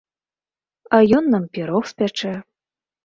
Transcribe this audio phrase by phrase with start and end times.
[0.97, 2.33] А ён нам пірог спячэ.